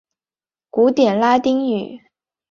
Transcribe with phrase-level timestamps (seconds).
[0.71, 2.01] 古典拉丁语。